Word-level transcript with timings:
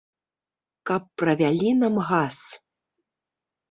Каб 0.91 1.01
правялі 1.23 1.69
нам 1.85 1.95
газ! 2.11 2.37